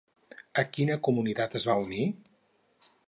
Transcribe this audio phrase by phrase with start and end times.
[0.61, 2.09] A quina comunitat es va unir?